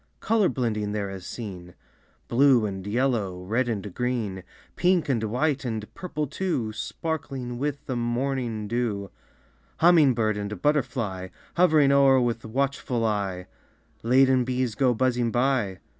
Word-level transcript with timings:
Color 0.19 0.49
blending 0.49 0.93
there 0.93 1.11
is 1.11 1.27
seen, 1.27 1.75
Blue 2.27 2.65
and 2.65 2.87
yellow, 2.87 3.43
red 3.43 3.69
and 3.69 3.93
green, 3.93 4.41
Pink 4.75 5.09
and 5.09 5.23
white 5.25 5.63
and 5.63 5.93
purple 5.93 6.25
too, 6.25 6.73
Sparkling 6.73 7.59
with 7.59 7.85
the 7.85 7.95
morning 7.95 8.67
dew 8.67 9.11
Humming 9.77 10.15
bird 10.15 10.37
and 10.37 10.59
butterfly 10.59 11.27
Hovering 11.55 11.91
o'er 11.91 12.19
with 12.19 12.43
watchful 12.43 13.05
eye. 13.05 13.45
Laden 14.01 14.43
bees 14.43 14.73
go 14.73 14.95
buzzing 14.95 15.29
by. 15.29 15.77